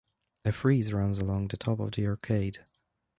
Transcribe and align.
A 0.45 0.51
frieze 0.51 0.93
runs 0.93 1.19
along 1.19 1.49
the 1.49 1.57
top 1.57 1.79
of 1.79 1.91
the 1.91 2.07
arcade. 2.07 2.65